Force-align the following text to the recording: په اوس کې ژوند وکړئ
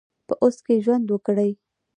په 0.27 0.33
اوس 0.43 0.57
کې 0.65 0.75
ژوند 0.85 1.05
وکړئ 1.09 1.51